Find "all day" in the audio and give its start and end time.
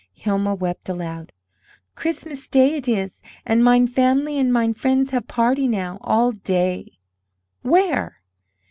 6.01-6.97